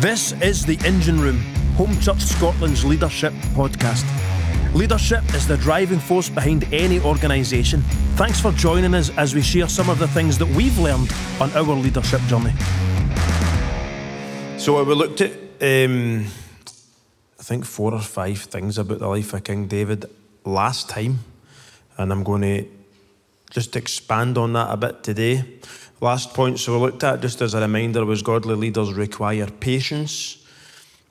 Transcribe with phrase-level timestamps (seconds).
[0.00, 1.40] This is the Engine Room,
[1.76, 4.02] Home Church Scotland's leadership podcast.
[4.74, 7.82] Leadership is the driving force behind any organisation.
[8.16, 11.52] Thanks for joining us as we share some of the things that we've learned on
[11.52, 12.54] our leadership journey.
[14.56, 16.24] So we looked at, um,
[17.38, 20.06] I think, four or five things about the life of King David
[20.46, 21.18] last time,
[21.98, 22.66] and I'm going to
[23.50, 25.44] just expand on that a bit today.
[26.02, 30.38] Last point, so we looked at just as a reminder, was godly leaders require patience,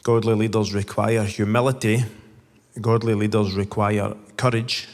[0.01, 2.05] godly leaders require humility,
[2.81, 4.87] godly leaders require courage,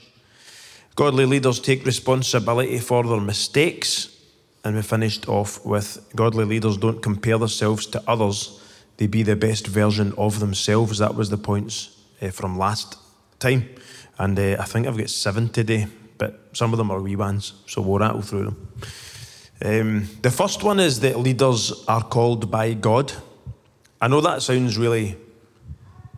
[0.96, 4.10] godly leaders take responsibility for their mistakes,
[4.66, 8.60] and we finished off with godly leaders don't compare themselves to others,
[8.98, 10.98] they be the best version of themselves.
[10.98, 12.98] That was the points uh, from last
[13.40, 13.70] time.
[14.18, 17.54] And uh, I think I've got seven today, but some of them are wee ones,
[17.66, 18.68] so we'll rattle through them.
[19.64, 23.14] Um, the first one is that leaders are called by God.
[24.02, 25.16] I know that sounds really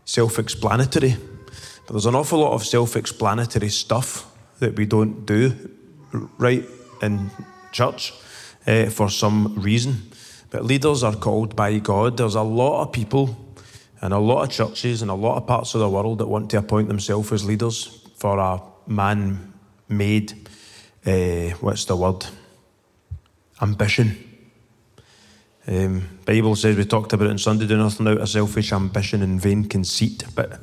[0.06, 1.16] self explanatory,
[1.86, 4.26] but there's an awful lot of self explanatory stuff
[4.60, 5.54] that we don't do
[6.38, 6.66] right
[7.02, 7.30] in
[7.72, 8.14] church
[8.66, 10.12] uh, for some reason.
[10.50, 12.18] But leaders are called by God.
[12.18, 13.38] There's a lot of people
[14.02, 16.50] and a lot of churches and a lot of parts of the world that want
[16.52, 19.54] to appoint themselves as leaders for a man
[19.90, 20.34] made,
[21.06, 22.26] uh, what's the word?
[23.62, 24.24] Ambition.
[25.68, 29.22] Um, Bible says we talked about it on Sunday, do nothing out of selfish ambition
[29.22, 30.24] and vain conceit.
[30.34, 30.62] But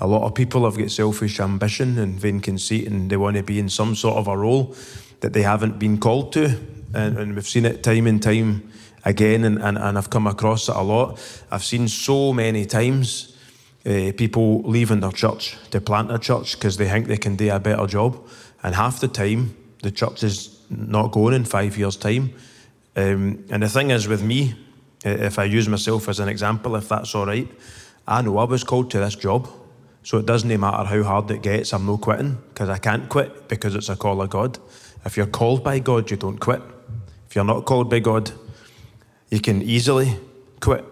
[0.00, 3.42] a lot of people have got selfish ambition and vain conceit, and they want to
[3.42, 4.74] be in some sort of a role
[5.20, 6.58] that they haven't been called to.
[6.94, 8.70] And, and we've seen it time and time
[9.04, 11.20] again, and, and, and I've come across it a lot.
[11.50, 13.36] I've seen so many times
[13.84, 17.50] uh, people leaving their church to plant a church because they think they can do
[17.50, 18.26] a better job,
[18.62, 22.32] and half the time the church is not going in five years' time.
[22.94, 24.54] Um, and the thing is, with me,
[25.04, 27.48] if I use myself as an example, if that's all right,
[28.06, 29.48] I know I was called to this job.
[30.02, 33.48] So it doesn't matter how hard it gets, I'm no quitting because I can't quit
[33.48, 34.56] because it's a call of God.
[35.04, 36.62] If you're called by God, you don't quit.
[37.28, 38.30] If you're not called by God,
[39.30, 40.16] you can easily
[40.60, 40.84] quit.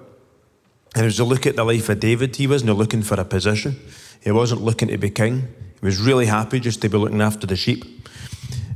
[0.97, 3.81] And as you look at the life of David, he wasn't looking for a position.
[4.21, 5.49] He wasn't looking to be king.
[5.81, 7.85] He was really happy just to be looking after the sheep.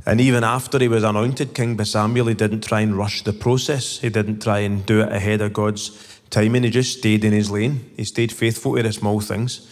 [0.09, 3.31] And even after he was anointed king by Samuel, he didn't try and rush the
[3.31, 3.99] process.
[3.99, 6.63] He didn't try and do it ahead of God's timing.
[6.63, 7.91] He just stayed in his lane.
[7.95, 9.69] He stayed faithful to the small things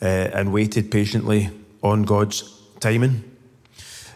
[0.00, 1.50] uh, and waited patiently
[1.82, 2.44] on God's
[2.78, 3.24] timing.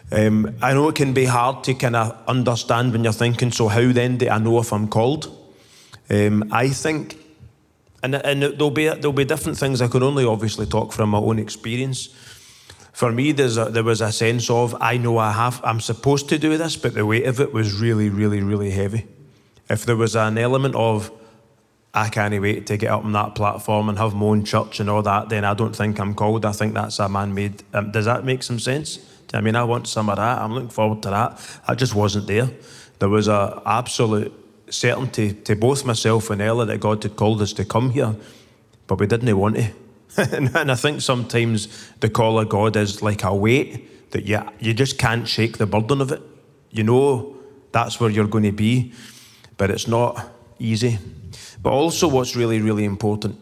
[0.09, 3.67] Um, I know it can be hard to kind of understand when you're thinking, so
[3.67, 5.27] how then do I know if I'm called?
[6.09, 7.17] Um, I think,
[8.01, 9.81] and, and there'll, be, there'll be different things.
[9.81, 12.07] I can only obviously talk from my own experience
[12.97, 16.29] for me, there's a, there was a sense of I know I have, I'm supposed
[16.29, 19.05] to do this, but the weight of it was really, really, really heavy.
[19.69, 21.11] If there was an element of
[21.93, 24.89] I can't wait to get up on that platform and have my own church and
[24.89, 26.43] all that, then I don't think I'm called.
[26.43, 27.61] I think that's a man-made.
[27.71, 28.97] Um, does that make some sense?
[29.31, 30.41] I mean, I want some of that.
[30.41, 31.39] I'm looking forward to that.
[31.67, 32.49] I just wasn't there.
[32.97, 34.33] There was a absolute
[34.71, 38.15] certainty to both myself and Ella that God had called us to come here,
[38.87, 39.71] but we didn't want to.
[40.17, 44.73] and I think sometimes the call of God is like a weight that you, you
[44.73, 46.21] just can't shake the burden of it.
[46.71, 47.35] You know
[47.71, 48.93] that's where you're going to be,
[49.57, 50.99] but it's not easy.
[51.61, 53.37] But also, what's really, really important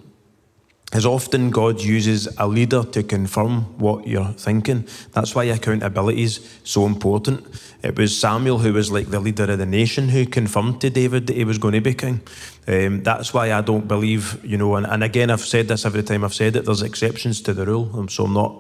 [0.94, 4.88] is often God uses a leader to confirm what you're thinking.
[5.14, 7.46] That's why accountability is so important.
[7.84, 11.28] It was Samuel who was like the leader of the nation who confirmed to David
[11.28, 12.22] that he was going to be king.
[12.68, 16.04] Um, that's why I don't believe, you know, and, and again, I've said this every
[16.04, 17.90] time I've said it, there's exceptions to the rule.
[17.94, 18.56] Um, so I'm not,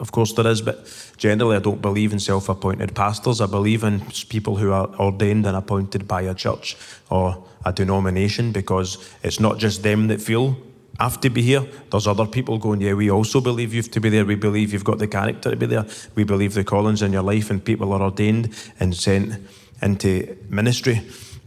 [0.00, 0.86] of course there is, but
[1.16, 3.40] generally I don't believe in self appointed pastors.
[3.40, 6.76] I believe in people who are ordained and appointed by a church
[7.10, 10.56] or a denomination because it's not just them that feel
[10.98, 11.64] have to be here.
[11.90, 14.24] There's other people going, yeah, we also believe you have to be there.
[14.24, 15.86] We believe you've got the character to be there.
[16.14, 19.34] We believe the callings in your life and people are ordained and sent
[19.82, 21.02] into ministry.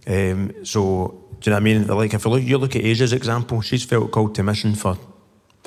[0.06, 1.88] Um, so, do you know what I mean?
[1.88, 4.98] Like, if you look, you look at Asia's example, she's felt called to mission for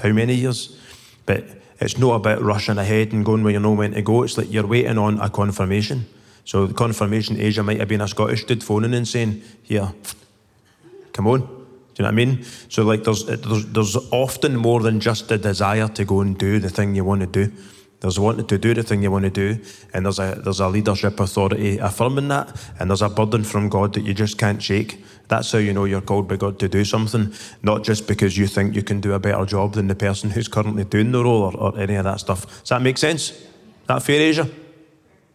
[0.03, 0.79] how many years?
[1.27, 1.44] But
[1.79, 4.23] it's not about rushing ahead and going where you know when to go.
[4.23, 6.06] It's like you're waiting on a confirmation.
[6.44, 9.93] So, the confirmation, Asia might have been a Scottish dude phoning and saying, here,
[11.12, 11.60] come on
[12.00, 12.44] you know what I mean?
[12.70, 16.58] So like there's, there's there's often more than just a desire to go and do
[16.58, 17.52] the thing you want to do.
[18.00, 19.62] There's wanting to do the thing you want to do,
[19.93, 23.93] and there's a there's a leadership authority affirming that, and there's a burden from God
[23.93, 25.05] that you just can't shake.
[25.29, 28.46] That's how you know you're called by God to do something, not just because you
[28.46, 31.43] think you can do a better job than the person who's currently doing the role
[31.43, 32.46] or, or any of that stuff.
[32.61, 33.35] Does that make sense?
[33.88, 34.49] That fair, Asia?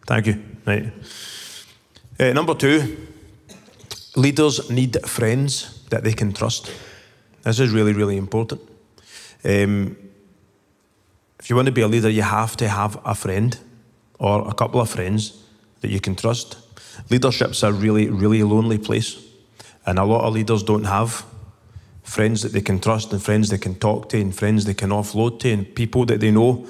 [0.04, 0.42] Thank you.
[0.66, 0.92] Right.
[2.18, 3.06] Uh, number two,
[4.16, 6.70] leaders need friends that they can trust.
[7.42, 8.60] This is really, really important.
[9.44, 9.96] Um,
[11.38, 13.56] if you want to be a leader, you have to have a friend
[14.18, 15.44] or a couple of friends
[15.80, 16.56] that you can trust.
[17.10, 19.22] Leadership's a really, really lonely place.
[19.84, 21.24] And a lot of leaders don't have
[22.02, 24.90] friends that they can trust and friends they can talk to and friends they can
[24.90, 26.66] offload to and people that they know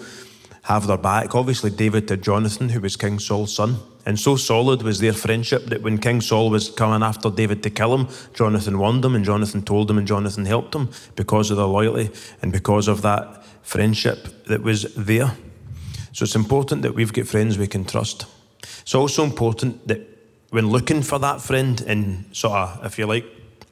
[0.62, 1.34] have their back.
[1.34, 3.76] Obviously, David to Jonathan, who was King Saul's son.
[4.06, 7.70] And so solid was their friendship that when King Saul was coming after David to
[7.70, 11.56] kill him, Jonathan warned him and Jonathan told him and Jonathan helped him because of
[11.56, 12.10] their loyalty
[12.40, 15.32] and because of that friendship that was there.
[16.12, 18.26] So it's important that we've got friends we can trust.
[18.62, 20.00] It's also important that
[20.50, 23.26] when looking for that friend and sort of, if you like,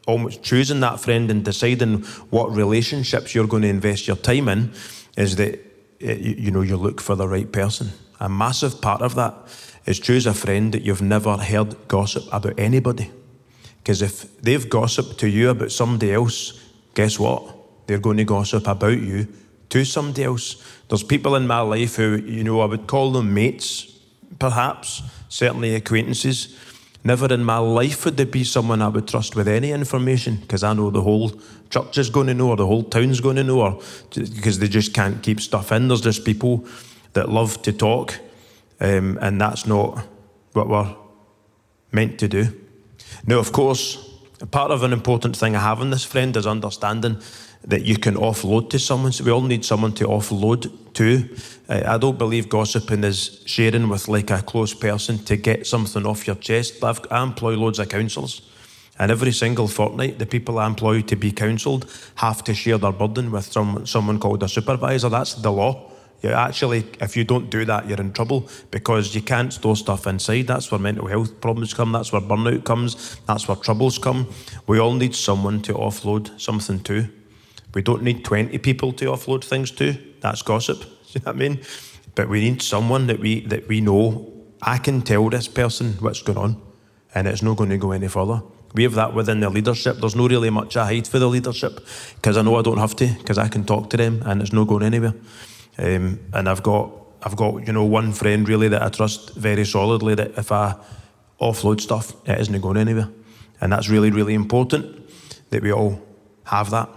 [0.07, 4.73] almost choosing that friend and deciding what relationships you're going to invest your time in,
[5.17, 5.61] is that
[6.01, 7.91] eh, you know you look for the right person.
[8.21, 9.35] A massive part of that
[9.87, 13.11] is choose a friend that you've never heard gossip about anybody.
[13.79, 16.59] Because if they've gossiped to you about somebody else,
[16.95, 17.55] guess what?
[17.87, 19.29] They're going to gossip about you
[19.69, 20.57] to somebody else.
[20.89, 23.99] There's people in my life who, you know, I would call them mates,
[24.39, 26.59] perhaps, certainly acquaintances.
[27.07, 30.65] Never in my life would there be someone I would trust with any information because
[30.65, 31.33] I know the whole
[31.69, 33.83] church is going to know or the whole town's going to know
[34.15, 35.89] because they just can't keep stuff in.
[35.89, 36.65] There's just people
[37.13, 38.19] that love to talk
[38.81, 40.06] um, and that's not
[40.53, 40.94] what we're
[41.93, 42.61] meant to do.
[43.26, 44.11] Now, of course,
[44.50, 47.21] part of an important thing I have in this friend is understanding
[47.67, 49.12] that you can offload to someone.
[49.12, 51.29] So we all need someone to offload to.
[51.69, 56.05] Uh, I don't believe gossiping is sharing with like a close person to get something
[56.06, 56.85] off your chest.
[56.85, 58.43] I've, I employ loads of counsellors.
[58.99, 62.93] And every single fortnight, the people I employ to be counselled have to share their
[62.93, 65.09] burden with some, someone called a supervisor.
[65.09, 65.91] That's the law.
[66.25, 70.06] You actually, if you don't do that, you're in trouble because you can't store stuff
[70.06, 70.47] inside.
[70.47, 71.93] That's where mental health problems come.
[71.93, 73.17] That's where burnout comes.
[73.26, 74.32] That's where troubles come.
[74.67, 77.11] We all need someone to offload something to.
[77.75, 79.99] We don't need 20 people to offload things to.
[80.21, 80.79] That's gossip.
[80.82, 81.61] Do you know what I mean?
[82.15, 84.32] But we need someone that we that we know.
[84.62, 86.56] I can tell this person what's going on,
[87.15, 88.41] and it's not going to go any further.
[88.73, 89.99] We have that within the leadership.
[90.00, 92.97] There's no really much I hide for the leadership because I know I don't have
[92.97, 95.12] to because I can talk to them and it's not going anywhere.
[95.79, 96.93] Um, and I've got
[97.23, 100.75] I've got you know one friend really that I trust very solidly that if I
[101.41, 103.09] offload stuff, it isn't going anywhere,
[103.61, 105.09] and that's really really important
[105.50, 106.00] that we all
[106.44, 106.88] have that.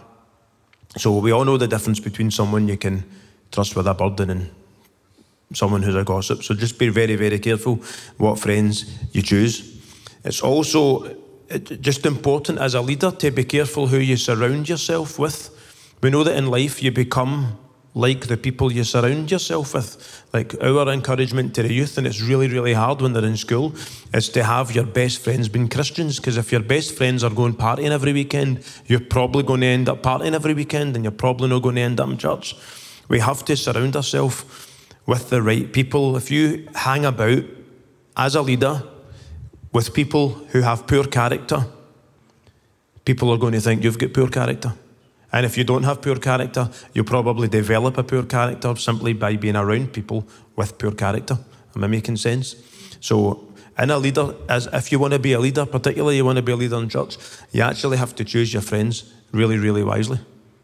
[0.97, 3.03] So we all know the difference between someone you can
[3.51, 4.49] trust with a burden and
[5.53, 6.43] someone who's a gossip.
[6.43, 7.75] So just be very, very careful
[8.17, 9.79] what friends you choose.
[10.23, 11.15] It's also
[11.81, 15.49] just important as a leader to be careful who you surround yourself with.
[16.01, 17.57] We know that in life you become
[17.97, 20.23] like the people you surround yourself with.
[20.31, 23.73] Like our encouragement to the youth, and it's really, really hard when they're in school,
[24.13, 26.17] is to have your best friends being Christians.
[26.17, 29.89] Because if your best friends are going partying every weekend, you're probably going to end
[29.89, 32.55] up partying every weekend, and you're probably not going to end up in church.
[33.09, 34.45] We have to surround ourselves
[35.07, 36.15] with the right people.
[36.17, 37.43] If you hang about
[38.15, 38.83] as a leader
[39.73, 41.65] with people who have poor character,
[43.05, 44.73] people are going to think you've got poor character.
[45.31, 49.35] And if you don't have poor character, you'll probably develop a poor character simply by
[49.35, 51.37] being around people with poor character.
[51.75, 52.55] Am I making sense?
[53.01, 53.47] So,
[53.77, 56.41] in a leader, as if you want to be a leader, particularly you want to
[56.41, 57.17] be a leader in church,
[57.51, 60.19] you actually have to choose your friends really, really wisely.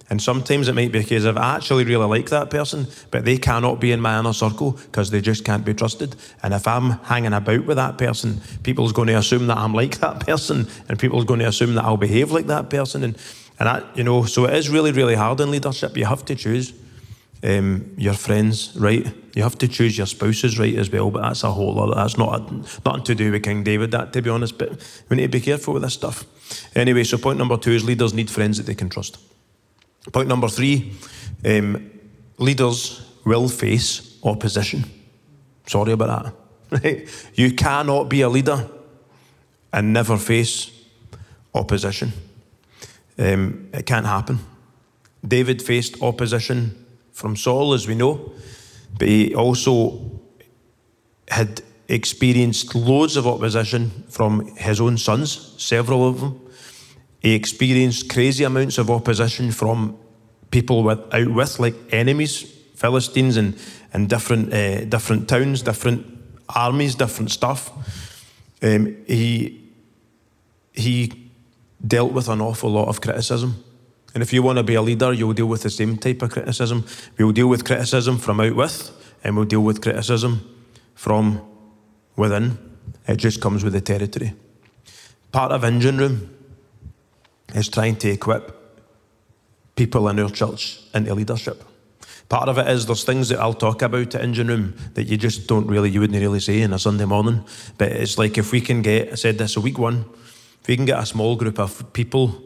[0.10, 3.26] And sometimes it might be a case of I actually really like that person, but
[3.26, 6.16] they cannot be in my inner circle because they just can't be trusted.
[6.42, 10.00] And if I'm hanging about with that person, people's going to assume that I'm like
[10.00, 13.04] that person, and people's going to assume that I'll behave like that person.
[13.04, 13.18] And
[13.60, 15.96] and that, you know, so it is really, really hard in leadership.
[15.96, 16.74] You have to choose
[17.44, 19.06] um, your friends right.
[19.36, 21.12] You have to choose your spouses right as well.
[21.12, 21.94] But that's a whole lot.
[21.96, 22.54] That's not a,
[22.86, 23.92] nothing to do with King David.
[23.92, 24.58] That, to be honest.
[24.58, 26.26] But we need to be careful with this stuff.
[26.76, 29.18] Anyway, so point number two is leaders need friends that they can trust.
[30.12, 30.94] Point number three,
[31.46, 31.92] um,
[32.38, 34.84] leaders will face opposition.
[35.68, 36.34] Sorry about that.
[36.74, 37.08] Right?
[37.36, 38.68] You cannot be a leader
[39.72, 40.72] and never face
[41.54, 42.14] opposition.
[43.18, 44.40] Um, it can't happen.
[45.26, 48.34] David faced opposition from Saul, as we know,
[48.98, 50.20] but he also
[51.30, 56.40] had experienced loads of opposition from his own sons, several of them.
[57.22, 59.98] He experienced crazy amounts of opposition from
[60.52, 62.42] people with, out with, like enemies,
[62.76, 63.58] Philistines, and,
[63.94, 66.06] and different, uh, different towns, different
[66.50, 67.72] armies, different stuff.
[68.62, 69.72] Um, he,
[70.74, 71.23] he
[71.86, 73.64] dealt with an awful lot of criticism.
[74.14, 76.32] And if you want to be a leader, you'll deal with the same type of
[76.32, 76.86] criticism.
[77.18, 78.92] We'll deal with criticism from out with,
[79.24, 80.48] and we'll deal with criticism
[80.94, 81.42] from
[82.16, 82.58] within.
[83.08, 84.34] It just comes with the territory.
[85.32, 86.30] Part of engine room
[87.56, 88.60] is trying to equip
[89.76, 91.64] people in our church into leadership.
[92.30, 95.18] Part of it is there's things that I'll talk about at Engine Room that you
[95.18, 97.44] just don't really, you wouldn't really say in a Sunday morning.
[97.78, 100.06] But it's like if we can get, I said this a week one,
[100.64, 102.42] if we can get a small group of people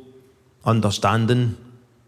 [0.66, 1.56] understanding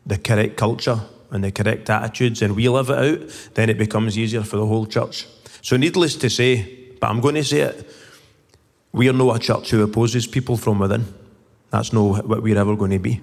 [0.08, 1.00] the correct culture
[1.30, 4.66] and the correct attitudes and we live it out, then it becomes easier for the
[4.66, 5.28] whole church.
[5.62, 7.88] So, needless to say, but I'm going to say it,
[8.92, 11.06] we are not a church who opposes people from within.
[11.70, 13.22] That's not what we're ever going to be.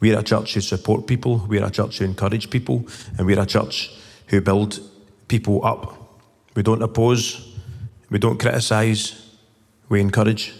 [0.00, 3.46] We're a church who support people, we're a church who encourage people, and we're a
[3.46, 4.80] church who build
[5.28, 5.96] people up.
[6.56, 7.56] We don't oppose,
[8.10, 9.30] we don't criticise,
[9.88, 10.54] we encourage.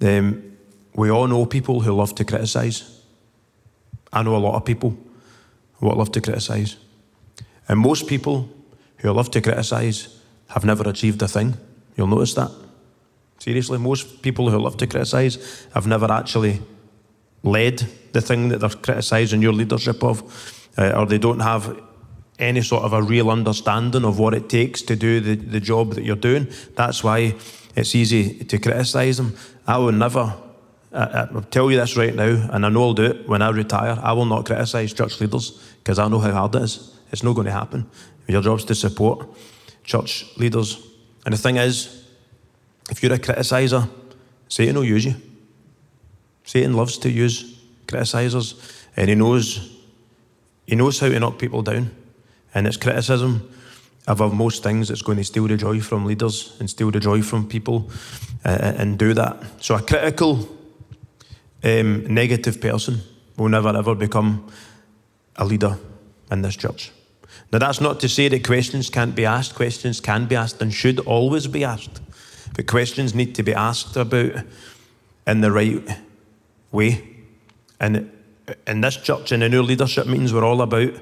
[0.00, 0.56] Um,
[0.94, 3.00] we all know people who love to criticise.
[4.12, 4.96] I know a lot of people
[5.74, 6.76] who love to criticise.
[7.68, 8.48] And most people
[8.98, 11.56] who love to criticise have never achieved a thing.
[11.96, 12.50] You'll notice that.
[13.38, 16.62] Seriously, most people who love to criticise have never actually
[17.42, 21.80] led the thing that they're criticising your leadership of, uh, or they don't have
[22.38, 25.94] any sort of a real understanding of what it takes to do the, the job
[25.94, 26.48] that you're doing.
[26.74, 27.34] That's why
[27.74, 29.36] it's easy to criticise them.
[29.66, 30.34] I will never,
[30.92, 33.28] uh, uh, I, will tell you this right now, and I know I'll do it
[33.28, 33.98] when I retire.
[34.00, 36.96] I will not criticise church leaders because I know how hard it is.
[37.12, 37.88] It's not going to happen.
[38.28, 39.28] Your job's to support
[39.84, 40.80] church leaders.
[41.24, 42.04] And the thing is,
[42.90, 43.88] if you're a criticiser,
[44.48, 45.14] Satan will use you.
[46.44, 49.72] Satan loves to use criticisers, and he knows
[50.66, 51.90] he knows how to knock people down.
[52.54, 53.48] And it's criticism
[54.06, 57.22] above most things it's going to steal the joy from leaders and steal the joy
[57.22, 57.90] from people
[58.44, 59.42] uh, uh, and do that.
[59.60, 60.48] So a critical,
[61.64, 63.00] um, negative person
[63.36, 64.50] will never ever become
[65.36, 65.78] a leader
[66.30, 66.92] in this church.
[67.52, 69.54] Now, that's not to say that questions can't be asked.
[69.54, 72.00] Questions can be asked and should always be asked.
[72.54, 74.32] But questions need to be asked about
[75.26, 75.98] in the right
[76.72, 77.02] way.
[77.78, 78.10] And
[78.66, 80.92] in this church and in our leadership meetings, we're all about,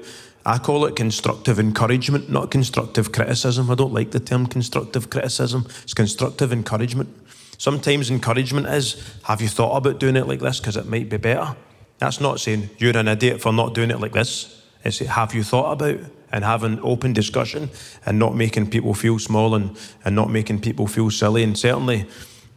[0.45, 3.71] I call it constructive encouragement, not constructive criticism.
[3.71, 7.09] I don't like the term constructive criticism, it's constructive encouragement.
[7.57, 11.17] Sometimes encouragement is, have you thought about doing it like this because it might be
[11.17, 11.55] better?
[11.97, 14.63] That's not saying you're an idiot for not doing it like this.
[14.83, 15.99] It's have you thought about
[16.31, 17.69] and having open discussion
[18.05, 21.43] and not making people feel small and, and not making people feel silly.
[21.43, 22.05] And certainly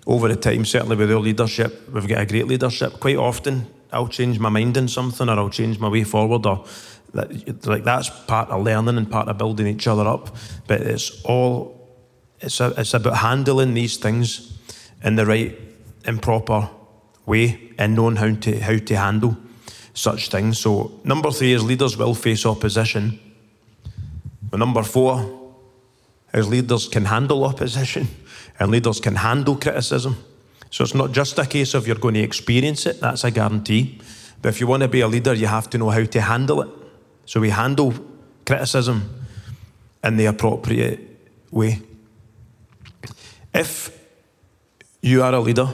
[0.06, 2.98] over the time, certainly with our leadership, we've got a great leadership.
[2.98, 6.64] Quite often, I'll change my mind on something or I'll change my way forward or
[7.14, 10.36] that, like that's part of learning and part of building each other up.
[10.66, 11.78] But it's all
[12.40, 14.58] it's a, it's about handling these things
[15.02, 15.58] in the right
[16.04, 16.68] and proper
[17.26, 19.36] way and knowing how to how to handle
[19.94, 20.58] such things.
[20.58, 23.18] So number three is leaders will face opposition.
[24.50, 25.52] But number four
[26.32, 28.08] is leaders can handle opposition
[28.60, 30.16] and leaders can handle criticism.
[30.70, 34.00] So it's not just a case of you're going to experience it, that's a guarantee.
[34.42, 36.62] But if you want to be a leader, you have to know how to handle
[36.62, 36.68] it.
[37.28, 37.92] So we handle
[38.46, 39.26] criticism
[40.02, 40.98] in the appropriate
[41.50, 41.82] way.
[43.52, 43.94] If
[45.02, 45.68] you are a leader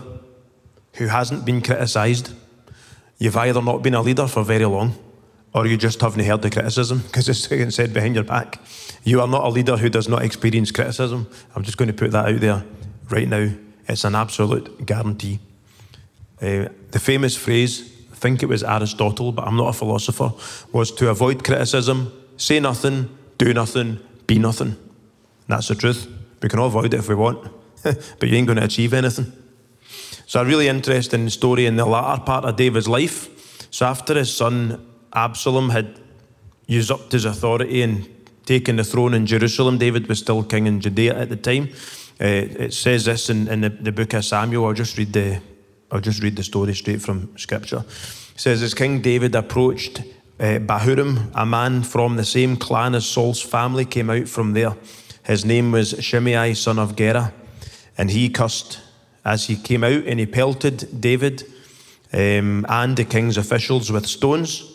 [0.94, 2.34] who hasn't been criticised,
[3.18, 4.96] you've either not been a leader for very long
[5.54, 8.60] or you just haven't heard the criticism because it's getting said behind your back.
[9.04, 11.28] You are not a leader who does not experience criticism.
[11.54, 12.64] I'm just going to put that out there
[13.10, 13.48] right now.
[13.86, 15.38] It's an absolute guarantee.
[16.42, 17.93] Uh, the famous phrase,
[18.24, 20.32] think it was Aristotle, but I'm not a philosopher,
[20.72, 24.76] was to avoid criticism, say nothing, do nothing, be nothing.
[25.46, 26.08] That's the truth.
[26.40, 27.46] We can all avoid it if we want,
[27.82, 29.30] but you ain't going to achieve anything.
[30.26, 33.28] So, a really interesting story in the latter part of David's life.
[33.70, 34.80] So, after his son
[35.12, 36.00] Absalom had
[36.66, 38.08] usurped his authority and
[38.46, 39.78] taken the throne in Jerusalem.
[39.78, 41.68] David was still king in Judea at the time.
[42.20, 44.66] Uh, it says this in, in the, the, book of Samuel.
[44.66, 45.40] I'll just read the
[45.90, 47.84] I'll just read the story straight from Scripture.
[48.34, 50.00] It says as King David approached
[50.40, 54.74] uh, Bahurim, a man from the same clan as Saul's family came out from there.
[55.24, 57.32] His name was Shimei, son of Gera,
[57.96, 58.80] and he cursed
[59.24, 61.44] as he came out, and he pelted David
[62.12, 64.74] um, and the king's officials with stones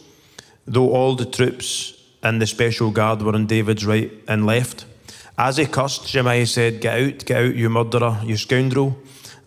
[0.70, 4.86] though all the troops and the special guard were on David's right and left.
[5.38, 8.98] As he cursed, Shimei said, Get out, get out, you murderer, you scoundrel.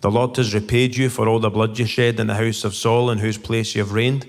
[0.02, 2.74] The Lord has repaid you for all the blood you shed in the house of
[2.74, 4.28] Saul, in whose place you have reigned.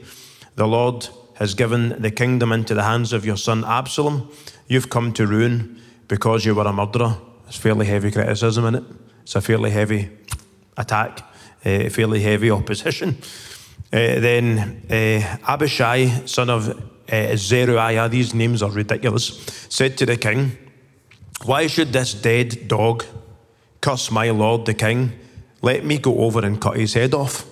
[0.56, 4.30] The Lord has given the kingdom into the hands of your son Absalom.
[4.68, 7.18] You've come to ruin because you were a murderer.
[7.48, 8.84] It's fairly heavy criticism in it.
[9.24, 10.12] It's a fairly heavy
[10.78, 11.22] attack,
[11.66, 13.18] uh, fairly heavy opposition.
[13.92, 16.70] Uh, then uh, Abishai, son of
[17.12, 20.56] uh, Zeruiah, these names are ridiculous, said to the king,
[21.46, 23.06] Why should this dead dog
[23.82, 25.14] curse my lord the king?
[25.64, 27.46] Let me go over and cut his head off.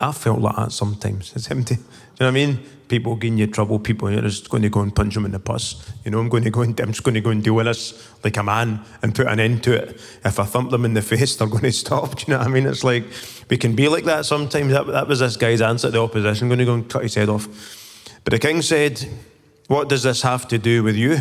[0.00, 1.32] I felt like that sometimes.
[1.34, 1.76] It's empty.
[1.76, 1.86] Do you
[2.20, 2.58] know what I mean?
[2.88, 5.38] People giving you trouble, people you're just going to go and punch them in the
[5.38, 5.92] puss.
[6.04, 7.66] You know, I'm going to go and I'm just going to go and deal with
[7.66, 10.00] this like a man and put an end to it.
[10.24, 12.16] If I thump them in the face, they're going to stop.
[12.16, 12.66] Do you know what I mean?
[12.66, 13.04] It's like
[13.48, 14.72] we can be like that sometimes.
[14.72, 16.46] That, that was this guy's answer to the opposition.
[16.46, 17.48] I'm going to go and cut his head off.
[18.24, 19.08] But the king said,
[19.68, 21.18] What does this have to do with you,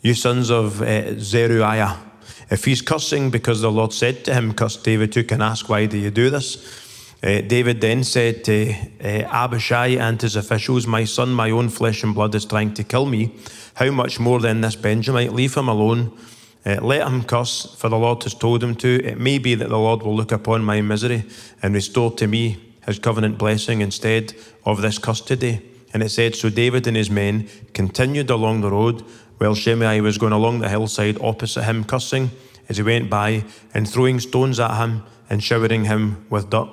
[0.00, 2.11] you sons of uh, Zeruiah?
[2.50, 5.86] If he's cursing because the Lord said to him, Curse David, you can ask, Why
[5.86, 6.80] do you do this?
[7.22, 12.02] Uh, David then said to uh, Abishai and his officials, My son, my own flesh
[12.02, 13.32] and blood, is trying to kill me.
[13.74, 15.34] How much more then this Benjamin?
[15.34, 16.18] Leave him alone.
[16.66, 19.04] Uh, let him curse, for the Lord has told him to.
[19.04, 21.24] It may be that the Lord will look upon my misery
[21.62, 24.34] and restore to me his covenant blessing instead
[24.64, 25.62] of this curse today.
[25.94, 29.04] And it said, So David and his men continued along the road
[29.42, 32.30] while Shimei was going along the hillside opposite him, cursing
[32.68, 33.44] as he went by
[33.74, 36.68] and throwing stones at him and showering him with dirt.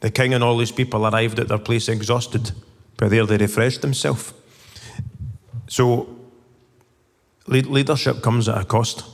[0.00, 2.50] The king and all his people arrived at their place exhausted,
[2.96, 4.34] but there they refreshed themselves.
[5.68, 6.08] So,
[7.46, 9.04] leadership comes at a cost.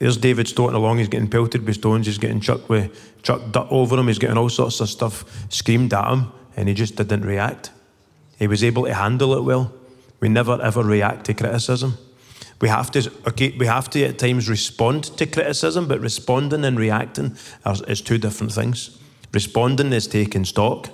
[0.00, 3.66] There's David stoating along, he's getting pelted with stones, he's getting chucked with chucked dirt
[3.68, 7.26] over him, he's getting all sorts of stuff screamed at him, and he just didn't
[7.26, 7.72] react.
[8.38, 9.74] He was able to handle it well.
[10.20, 11.96] We never ever react to criticism.
[12.60, 16.78] We have to, okay, we have to at times respond to criticism, but responding and
[16.78, 18.98] reacting are, is two different things.
[19.32, 20.88] Responding is taking stock.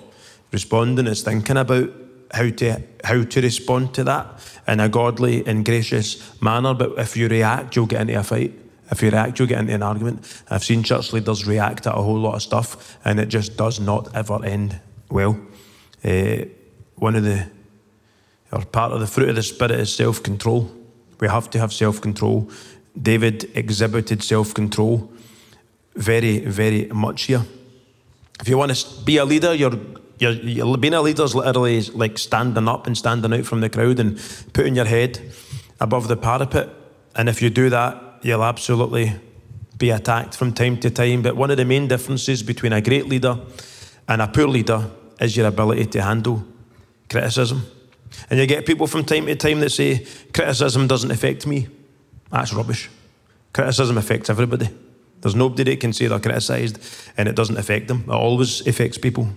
[0.52, 1.90] Responding is thinking about
[2.32, 4.26] how to how to respond to that
[4.66, 6.74] in a godly and gracious manner.
[6.74, 8.52] But if you react, you'll get into a fight.
[8.90, 10.42] If you react, you'll get into an argument.
[10.50, 13.80] I've seen church leaders react to a whole lot of stuff, and it just does
[13.80, 15.40] not ever end well.
[16.04, 16.44] Uh,
[16.96, 17.48] one of the
[18.60, 20.70] part of the fruit of the spirit is self-control.
[21.20, 22.50] We have to have self-control.
[23.00, 25.10] David exhibited self-control
[25.96, 27.44] very, very much here.
[28.40, 29.78] If you want to be a leader, you're,
[30.18, 33.70] you're, you're being a leader is literally like standing up and standing out from the
[33.70, 34.20] crowd and
[34.52, 35.20] putting your head
[35.80, 36.68] above the parapet.
[37.14, 39.14] And if you do that, you'll absolutely
[39.78, 41.22] be attacked from time to time.
[41.22, 43.38] But one of the main differences between a great leader
[44.08, 44.90] and a poor leader
[45.20, 46.44] is your ability to handle
[47.08, 47.66] criticism.
[48.30, 51.68] And you get people from time to time that say, criticism doesn't affect me.
[52.30, 52.90] That's rubbish.
[53.52, 54.68] Criticism affects everybody.
[55.20, 56.78] There's nobody that can say they're criticised
[57.16, 58.04] and it doesn't affect them.
[58.06, 59.28] It always affects people.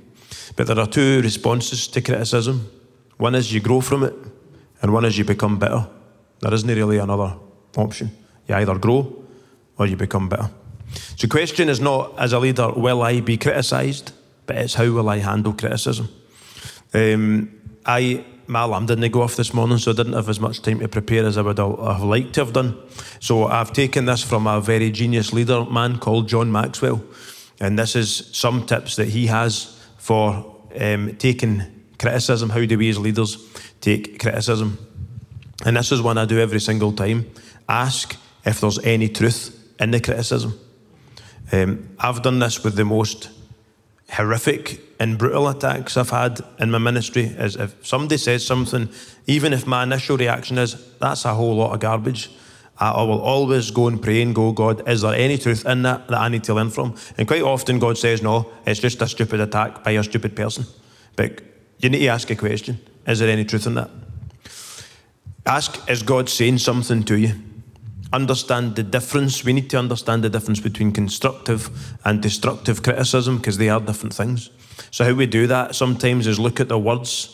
[0.55, 2.69] But there are two responses to criticism.
[3.17, 4.13] One is you grow from it,
[4.81, 5.87] and one is you become better.
[6.39, 7.35] There isn't really another
[7.75, 8.11] option.
[8.47, 9.23] You either grow
[9.77, 10.49] or you become better.
[10.93, 14.11] So the question is not, as a leader, will I be criticised?
[14.45, 16.09] But it's how will I handle criticism?
[16.93, 17.51] Um,
[17.85, 20.79] I my alarm didn't go off this morning, so I didn't have as much time
[20.79, 22.77] to prepare as I would have liked to have done.
[23.19, 27.03] So I've taken this from a very genius leader man called John Maxwell,
[27.59, 31.63] and this is some tips that he has for um, taking
[31.99, 32.49] criticism.
[32.49, 33.37] How do we as leaders
[33.81, 34.77] take criticism?
[35.65, 37.29] And this is one I do every single time.
[37.67, 40.57] Ask if there's any truth in the criticism.
[41.51, 43.29] Um, I've done this with the most
[44.09, 48.89] horrific and brutal attacks I've had in my ministry is if somebody says something,
[49.25, 52.31] even if my initial reaction is, that's a whole lot of garbage,
[52.79, 56.07] I will always go and pray and go, God, is there any truth in that
[56.09, 56.95] that I need to learn from?
[57.17, 60.65] And quite often God says, no, it's just a stupid attack by a stupid person.
[61.15, 61.41] But
[61.79, 63.89] you need to ask a question is there any truth in that?
[65.45, 67.33] Ask, is God saying something to you?
[68.13, 69.43] Understand the difference.
[69.43, 71.69] We need to understand the difference between constructive
[72.05, 74.49] and destructive criticism because they are different things.
[74.91, 77.33] So, how we do that sometimes is look at the words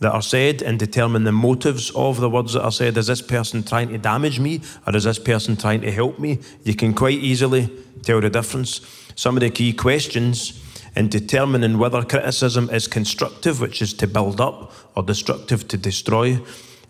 [0.00, 2.96] that are said and determine the motives of the words that are said.
[2.96, 6.40] Is this person trying to damage me or is this person trying to help me?
[6.64, 7.70] You can quite easily
[8.02, 8.80] tell the difference.
[9.14, 10.60] Some of the key questions
[10.96, 16.38] in determining whether criticism is constructive, which is to build up, or destructive to destroy,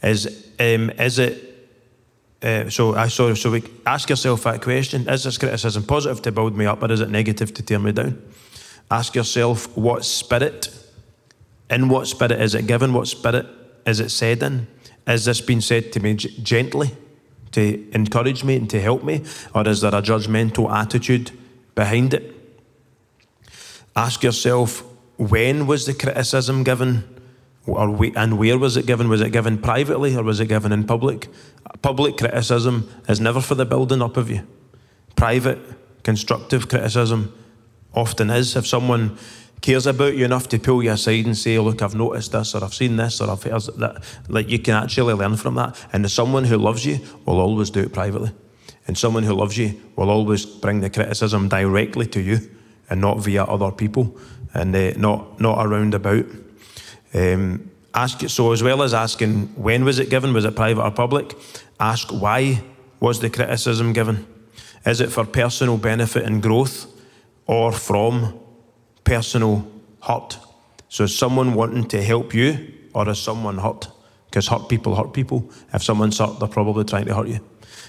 [0.02, 1.51] is um, is it
[2.42, 6.32] uh, so I so so we ask yourself that question: Is this criticism positive to
[6.32, 8.20] build me up, or is it negative to tear me down?
[8.90, 10.68] Ask yourself what spirit,
[11.70, 12.92] in what spirit is it given?
[12.92, 13.46] What spirit
[13.86, 14.66] is it said in?
[15.06, 16.90] Is this being said to me gently,
[17.52, 19.24] to encourage me and to help me,
[19.54, 21.30] or is there a judgmental attitude
[21.74, 22.34] behind it?
[23.94, 24.84] Ask yourself
[25.16, 27.04] when was the criticism given?
[27.66, 29.08] Or we, and where was it given?
[29.08, 31.28] Was it given privately or was it given in public?
[31.80, 34.46] Public criticism is never for the building up of you.
[35.14, 35.60] Private,
[36.02, 37.32] constructive criticism
[37.94, 38.56] often is.
[38.56, 39.16] If someone
[39.60, 42.64] cares about you enough to pull you aside and say, Look, I've noticed this, or
[42.64, 45.76] I've seen this, or I've heard that, like you can actually learn from that.
[45.92, 48.32] And someone who loves you will always do it privately.
[48.88, 52.40] And someone who loves you will always bring the criticism directly to you
[52.90, 54.18] and not via other people.
[54.54, 56.26] and uh, not not around about.
[57.14, 60.90] Um, ask so as well as asking when was it given, was it private or
[60.90, 61.34] public?
[61.78, 62.62] Ask why
[63.00, 64.26] was the criticism given?
[64.86, 66.86] Is it for personal benefit and growth,
[67.46, 68.38] or from
[69.04, 69.70] personal
[70.02, 70.38] hurt?
[70.88, 73.88] So is someone wanting to help you, or is someone hurt?
[74.26, 75.50] Because hurt people hurt people.
[75.72, 77.40] If someone's hurt, they're probably trying to hurt you.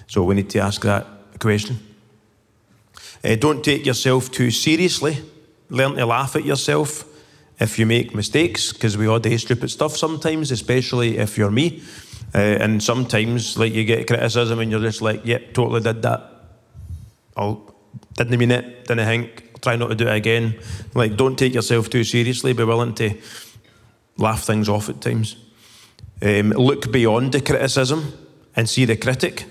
[0.08, 1.08] So we need to ask that
[1.40, 1.80] question.
[3.24, 5.18] Uh, don't take yourself too seriously.
[5.70, 7.06] Learn to laugh at yourself
[7.64, 11.82] if you make mistakes, because we all do stupid stuff sometimes, especially if you're me.
[12.36, 16.02] Uh, and sometimes, like, you get criticism and you're just like, yep, yeah, totally did
[16.02, 16.30] that.
[17.38, 17.56] I
[18.18, 20.60] didn't mean it, didn't think, try not to do it again.
[20.94, 23.18] Like, don't take yourself too seriously, be willing to
[24.18, 25.38] laugh things off at times.
[26.22, 28.12] Um, look beyond the criticism
[28.58, 29.46] and see the critic.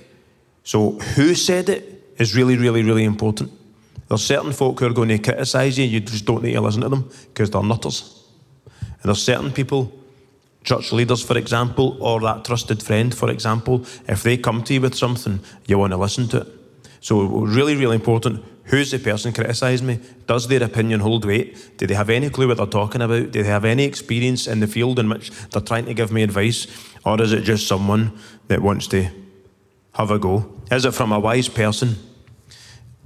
[0.65, 3.53] So, who said it is really, really, really important.
[4.13, 6.83] There's certain folk who are going to criticise you, you just don't need to listen
[6.83, 8.23] to them because they're nutters.
[8.67, 9.91] And there's certain people,
[10.65, 14.83] church leaders, for example, or that trusted friend, for example, if they come to you
[14.83, 16.49] with something, you want to listen to it.
[17.01, 19.99] So, really, really important who's the person criticising me?
[20.27, 21.79] Does their opinion hold weight?
[21.79, 23.31] Do they have any clue what they're talking about?
[23.31, 26.23] Do they have any experience in the field in which they're trying to give me
[26.23, 26.67] advice?
[27.07, 29.09] Or is it just someone that wants to
[29.95, 30.53] have a go?
[30.71, 31.97] Is it from a wise person?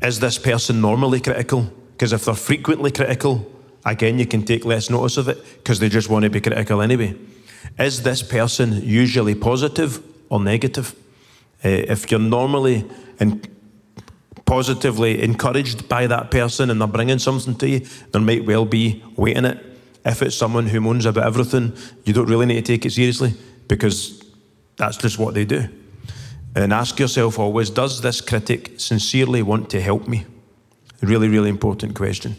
[0.03, 1.71] Is this person normally critical?
[1.93, 3.51] Because if they're frequently critical,
[3.85, 6.83] again, you can take less notice of it because they just want to be critical
[6.83, 7.15] anyway.
[7.79, 10.95] Is this person usually positive or negative?
[11.65, 12.85] Uh, if you're normally
[13.19, 13.43] in,
[14.45, 17.81] positively encouraged by that person and they're bringing something to you,
[18.13, 19.65] there might well be weight in it.
[20.05, 23.35] If it's someone who moans about everything, you don't really need to take it seriously
[23.67, 24.23] because
[24.77, 25.69] that's just what they do.
[26.57, 30.25] And ask yourself always does this critic sincerely want to help me?
[31.03, 32.37] Really, really important question.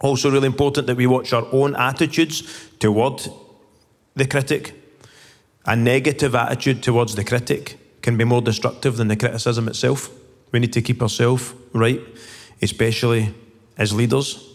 [0.00, 2.44] Also, really important that we watch our own attitudes
[2.78, 3.26] toward
[4.14, 4.74] the critic.
[5.66, 10.08] A negative attitude towards the critic can be more destructive than the criticism itself.
[10.52, 12.00] We need to keep ourselves right,
[12.62, 13.34] especially
[13.76, 14.48] as leaders.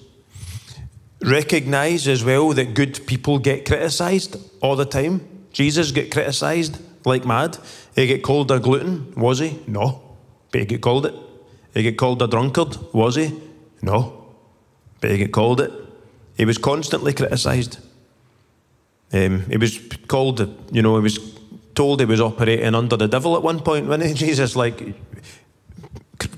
[1.21, 5.27] Recognize as well that good people get criticised all the time.
[5.51, 7.57] Jesus get criticised like mad.
[7.95, 9.59] He get called a glutton, was he?
[9.65, 10.01] No.
[10.51, 11.15] But he get called it.
[11.73, 13.39] He get called a drunkard, was he?
[13.81, 14.35] No.
[15.01, 15.71] But he get called it.
[16.35, 17.79] He was constantly criticised.
[19.11, 20.39] Um, he was called,
[20.71, 21.17] you know, he was
[21.73, 24.95] told he was operating under the devil at one point, when Jesus, like,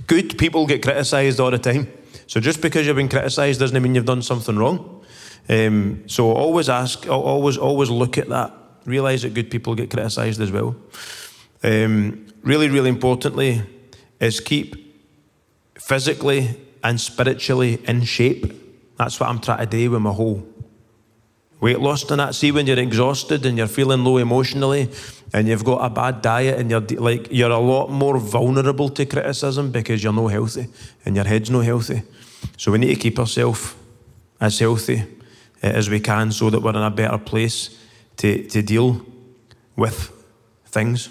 [0.07, 1.91] good people get criticised all the time.
[2.27, 5.03] So just because you've been criticised doesn't mean you've done something wrong.
[5.47, 8.53] Um, so always ask, always, always look at that.
[8.89, 10.75] Realise that good people get criticised as well.
[11.63, 13.61] Um, really, really importantly,
[14.19, 14.75] is keep
[15.77, 18.51] physically and spiritually in shape.
[18.97, 20.43] That's what I'm trying to do with my whole
[21.59, 22.33] weight loss and that.
[22.33, 24.89] See, when you're exhausted and you're feeling low emotionally
[25.33, 29.05] and you've got a bad diet and you're like you're a lot more vulnerable to
[29.05, 30.67] criticism because you're not healthy
[31.05, 32.01] and your head's not healthy.
[32.57, 33.75] So we need to keep ourselves
[34.41, 35.01] as healthy
[35.61, 37.77] uh, as we can so that we're in a better place
[38.19, 39.05] to, to deal
[39.75, 40.11] with
[40.65, 41.09] things.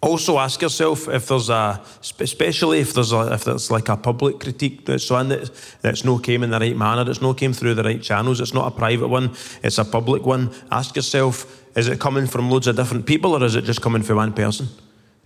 [0.00, 1.82] Also, ask yourself if there's a,
[2.20, 5.50] especially if there's a, if there's like a public critique that's one that,
[5.82, 8.54] that's no came in the right manner, that's no came through the right channels, it's
[8.54, 10.54] not a private one, it's a public one.
[10.70, 14.02] Ask yourself, is it coming from loads of different people or is it just coming
[14.02, 14.68] from one person?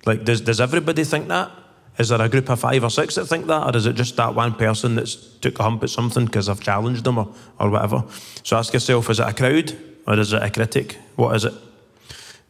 [0.07, 1.51] Like, does, does everybody think that?
[1.99, 4.17] Is there a group of five or six that think that, or is it just
[4.17, 7.29] that one person that's took a hump at something because I've challenged them or,
[7.61, 8.05] or whatever?
[8.43, 9.77] So ask yourself, is it a crowd
[10.07, 10.99] or is it a critic?
[11.17, 11.55] What is it?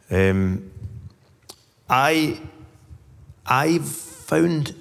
[0.09, 0.71] Um,
[1.89, 2.39] I,
[3.45, 4.75] I've found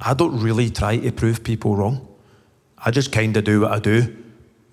[0.00, 2.06] I don't really try to prove people wrong.
[2.78, 4.16] I just kind of do what I do.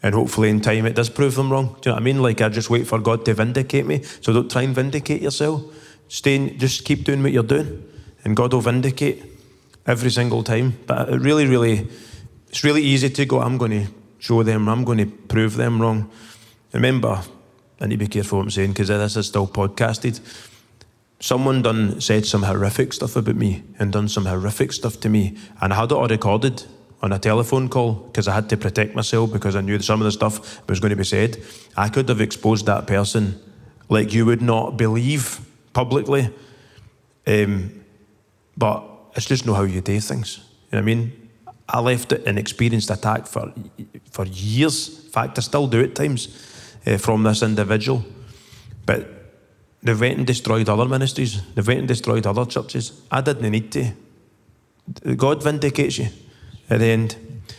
[0.04, 1.78] And hopefully, in time, it does prove them wrong.
[1.82, 2.22] Do you know what I mean?
[2.22, 4.04] Like, I just wait for God to vindicate me.
[4.22, 5.64] So don't try and vindicate yourself.
[6.08, 7.84] Stay in, just keep doing what you're doing,
[8.24, 9.24] and God will vindicate
[9.88, 10.78] every single time.
[10.86, 11.88] But it really, really,
[12.50, 13.88] it's really easy to go, I'm going to
[14.20, 16.12] show them, I'm going to prove them wrong.
[16.76, 17.24] Remember,
[17.82, 20.20] I need to be careful what I'm saying because this is still podcasted
[21.20, 25.36] someone done said some horrific stuff about me and done some horrific stuff to me,
[25.62, 26.64] and I had it all recorded
[27.02, 30.06] on a telephone call because I had to protect myself because I knew some of
[30.06, 31.42] the stuff was going to be said.
[31.78, 33.40] I could have exposed that person
[33.90, 35.40] like you would not believe
[35.74, 36.30] publicly,
[37.28, 37.84] um,
[38.58, 38.84] but
[39.16, 40.38] it's just not how you do things.
[40.38, 41.30] You know what I mean?
[41.68, 43.54] I left an experienced attack for
[44.12, 45.06] for years.
[45.06, 46.28] In fact, I still do at times
[46.86, 48.04] uh, from this individual,
[48.86, 49.16] but
[49.86, 51.44] They've went and destroyed other ministries.
[51.54, 53.04] They've went and destroyed other churches.
[53.12, 53.92] I didn't need to.
[55.16, 56.08] God vindicates you
[56.72, 57.16] at the end.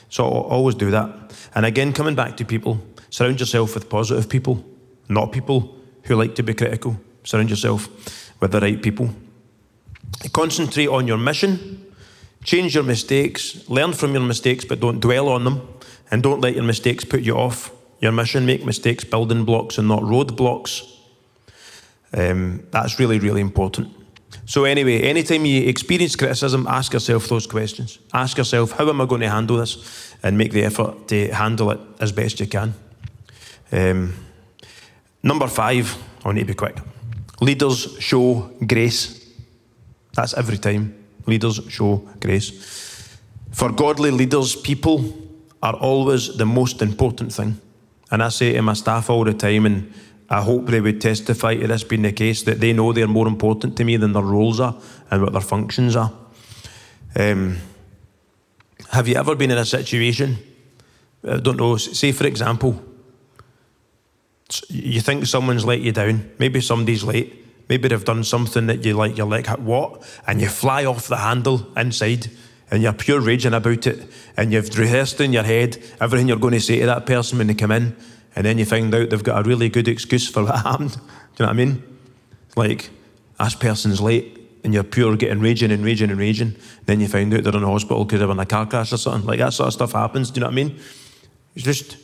[0.08, 1.08] So always do that.
[1.54, 4.64] And again, coming back to people, surround yourself with positive people,
[5.08, 6.96] not people who like to be critical.
[7.22, 7.88] Surround yourself
[8.40, 9.10] with the right people.
[10.32, 11.92] Concentrate on your mission.
[12.42, 13.68] Change your mistakes.
[13.68, 15.68] Learn from your mistakes, but don't dwell on them.
[16.10, 18.46] And don't let your mistakes put you off your mission.
[18.46, 20.92] Make mistakes building blocks and not roadblocks.
[22.12, 23.88] Um, that's really, really important.
[24.44, 27.98] So, anyway, anytime you experience criticism, ask yourself those questions.
[28.12, 30.14] Ask yourself, how am I going to handle this?
[30.22, 32.74] And make the effort to handle it as best you can.
[33.72, 34.14] Um,
[35.22, 36.76] number five, I need to be quick.
[37.40, 39.20] Leaders show grace.
[40.14, 40.94] That's every time.
[41.26, 43.18] Leaders show grace.
[43.52, 45.12] For godly leaders, people
[45.62, 47.60] are always the most important thing.
[48.10, 49.92] And I say to my staff all the time, and
[50.28, 53.28] I hope they would testify to this being the case that they know they're more
[53.28, 54.76] important to me than their roles are
[55.10, 56.12] and what their functions are.
[57.18, 57.58] Um,
[58.90, 60.38] have you ever been in a situation?
[61.28, 61.76] I don't know.
[61.76, 62.82] Say, for example,
[64.68, 66.30] you think someone's let you down.
[66.38, 67.44] Maybe somebody's late.
[67.68, 69.16] Maybe they've done something that you like.
[69.16, 70.04] You're like, what?
[70.26, 72.28] And you fly off the handle inside,
[72.70, 74.10] and you're pure raging about it.
[74.36, 77.46] And you've rehearsed in your head everything you're going to say to that person when
[77.46, 77.96] they come in
[78.36, 80.92] and then you find out they've got a really good excuse for what happened.
[80.92, 81.00] Do you
[81.40, 81.98] know what I mean?
[82.54, 82.90] Like,
[83.38, 86.56] this person's late, and you're pure getting raging and raging and raging.
[86.84, 88.98] Then you find out they're in the hospital because they're in a car crash or
[88.98, 89.26] something.
[89.26, 90.30] Like, that sort of stuff happens.
[90.30, 90.78] Do you know what I mean?
[91.54, 91.96] It's just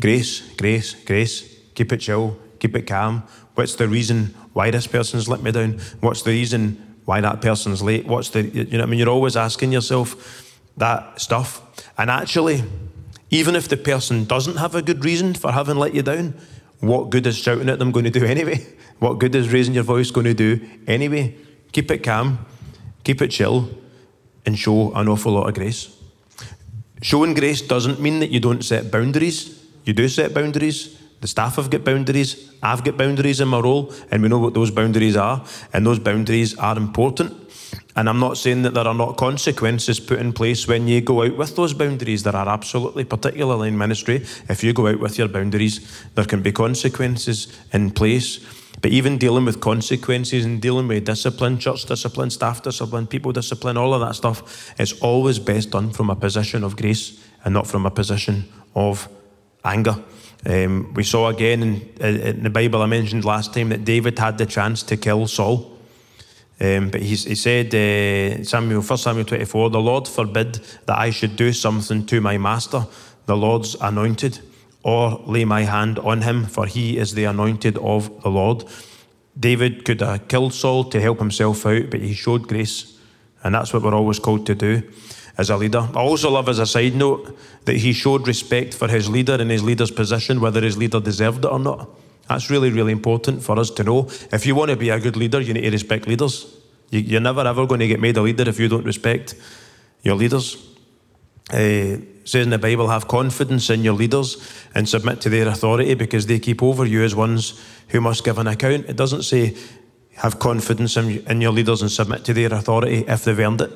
[0.00, 1.54] grace, grace, grace.
[1.74, 3.22] Keep it chill, keep it calm.
[3.54, 5.78] What's the reason why this person's let me down?
[6.00, 8.06] What's the reason why that person's late?
[8.06, 8.98] What's the, you know what I mean?
[8.98, 11.62] You're always asking yourself that stuff.
[11.96, 12.64] And actually,
[13.30, 16.34] even if the person doesn't have a good reason for having let you down,
[16.80, 18.66] what good is shouting at them going to do anyway?
[18.98, 21.34] What good is raising your voice going to do anyway?
[21.72, 22.44] Keep it calm,
[23.04, 23.70] keep it chill,
[24.44, 25.96] and show an awful lot of grace.
[27.02, 29.64] Showing grace doesn't mean that you don't set boundaries.
[29.84, 31.00] You do set boundaries.
[31.20, 32.52] The staff have got boundaries.
[32.62, 35.98] I've got boundaries in my role, and we know what those boundaries are, and those
[35.98, 37.32] boundaries are important.
[37.96, 41.22] And I'm not saying that there are not consequences put in place when you go
[41.22, 42.22] out with those boundaries.
[42.22, 44.16] There are absolutely, particularly in ministry,
[44.48, 48.40] if you go out with your boundaries, there can be consequences in place.
[48.82, 53.78] But even dealing with consequences and dealing with discipline, church discipline, staff discipline, people discipline,
[53.78, 57.66] all of that stuff, it's always best done from a position of grace and not
[57.66, 59.08] from a position of
[59.64, 59.96] anger.
[60.48, 64.38] Um, we saw again in, in the Bible I mentioned last time that David had
[64.38, 65.72] the chance to kill Saul.
[66.60, 70.54] Um, but he, he said, uh, Samuel, 1 Samuel 24, the Lord forbid
[70.86, 72.86] that I should do something to my master,
[73.26, 74.38] the Lord's anointed,
[74.84, 78.64] or lay my hand on him, for he is the anointed of the Lord.
[79.38, 82.98] David could have killed Saul to help himself out, but he showed grace.
[83.42, 84.82] And that's what we're always called to do
[85.38, 85.88] as a leader.
[85.94, 89.50] I also love, as a side note, that he showed respect for his leader and
[89.50, 91.88] his leader's position, whether his leader deserved it or not.
[92.28, 94.08] That's really, really important for us to know.
[94.32, 96.56] If you want to be a good leader, you need to respect leaders.
[96.90, 99.34] You, are never ever going to get made a leader if you don't respect
[100.02, 100.56] your leaders.
[101.50, 104.36] Uh, says in the Bible, have confidence in your leaders
[104.74, 108.38] and submit to their authority because they keep over you as ones who must give
[108.38, 108.86] an account.
[108.88, 109.56] It doesn't say
[110.16, 113.70] have confidence in your leaders and submit to their authority if they've earned it.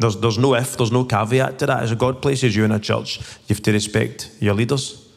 [0.00, 1.82] There's, there's no if, there's no caveat to that.
[1.82, 5.08] As God places you in a church, you have to respect your leaders.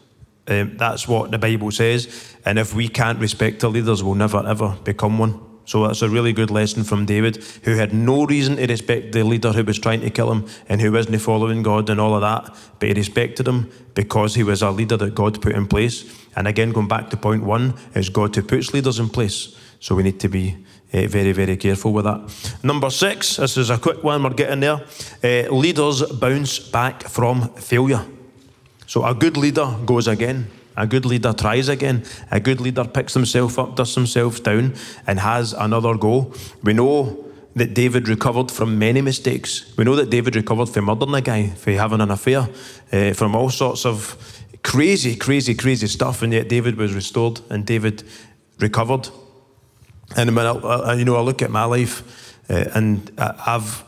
[0.48, 2.36] Um, that's what the Bible says.
[2.46, 5.40] And if we can't respect our leaders, we'll never ever become one.
[5.66, 9.24] So that's a really good lesson from David, who had no reason to respect the
[9.24, 12.22] leader who was trying to kill him and who wasn't following God and all of
[12.22, 12.54] that.
[12.80, 16.04] But he respected him because he was a leader that God put in place.
[16.36, 19.56] And again, going back to point one, is God who puts leaders in place.
[19.80, 20.58] So we need to be
[20.94, 22.22] uh, very, very careful with that.
[22.64, 24.82] Number six, this is a quick one, we're getting there.
[25.24, 28.06] Uh, leaders bounce back from failure.
[28.86, 30.48] So a good leader goes again.
[30.76, 32.04] A good leader tries again.
[32.32, 34.74] A good leader picks himself up, dusts himself down,
[35.06, 36.34] and has another go.
[36.64, 37.26] We know
[37.56, 39.72] that David recovered from many mistakes.
[39.78, 42.48] We know that David recovered from murdering a guy, for having an affair,
[42.92, 44.18] uh, from all sorts of
[44.64, 48.04] crazy, crazy, crazy stuff, and yet David was restored and David
[48.60, 49.10] recovered.
[50.16, 52.04] And when I, I you know, I look at my life,
[52.50, 53.84] uh, and I've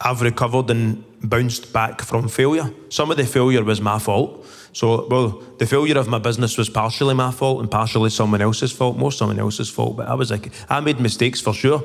[0.00, 2.70] I've recovered and bounced back from failure.
[2.90, 4.46] Some of the failure was my fault.
[4.72, 8.72] So, well, the failure of my business was partially my fault and partially someone else's
[8.72, 9.96] fault, more someone else's fault.
[9.96, 11.82] But I was like, I made mistakes for sure.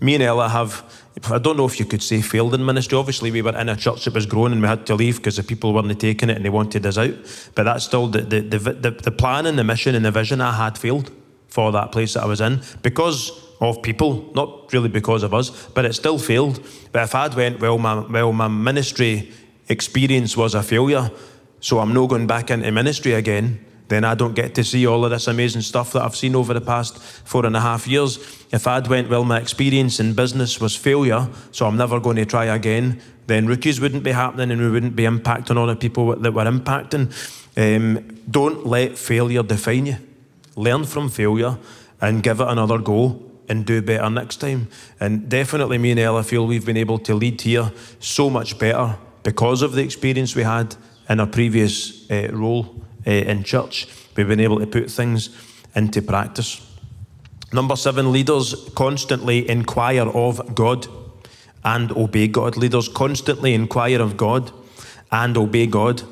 [0.00, 0.82] Me and Ella have,
[1.30, 2.96] I don't know if you could say failed in ministry.
[2.96, 5.36] Obviously, we were in a church that was growing and we had to leave because
[5.36, 7.14] the people weren't taking it and they wanted us out.
[7.54, 10.40] But that's still the, the, the, the, the plan and the mission and the vision
[10.40, 11.10] I had failed
[11.52, 15.50] for that place that I was in because of people, not really because of us,
[15.74, 16.66] but it still failed.
[16.92, 19.30] But if I'd went, well, my, well, my ministry
[19.68, 21.10] experience was a failure,
[21.60, 25.04] so I'm not going back into ministry again, then I don't get to see all
[25.04, 28.16] of this amazing stuff that I've seen over the past four and a half years.
[28.50, 32.24] If I'd went, well, my experience in business was failure, so I'm never going to
[32.24, 36.16] try again, then rookies wouldn't be happening and we wouldn't be impacting all the people
[36.16, 37.12] that we're impacting.
[37.58, 39.96] Um, don't let failure define you.
[40.56, 41.58] Learn from failure
[42.00, 44.68] and give it another go and do better next time.
[45.00, 48.96] And definitely, me and Ella feel we've been able to lead here so much better
[49.22, 50.76] because of the experience we had
[51.08, 53.88] in our previous uh, role uh, in church.
[54.16, 55.30] We've been able to put things
[55.74, 56.66] into practice.
[57.52, 60.86] Number seven, leaders constantly inquire of God
[61.64, 62.56] and obey God.
[62.56, 64.50] Leaders constantly inquire of God
[65.10, 66.02] and obey God.